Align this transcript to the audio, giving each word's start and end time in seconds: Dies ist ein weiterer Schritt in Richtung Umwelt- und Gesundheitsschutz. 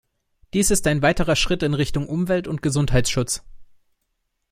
Dies 0.55 0.71
ist 0.71 0.87
ein 0.87 1.03
weiterer 1.03 1.35
Schritt 1.35 1.61
in 1.61 1.75
Richtung 1.75 2.07
Umwelt- 2.09 2.47
und 2.47 2.63
Gesundheitsschutz. 2.63 3.43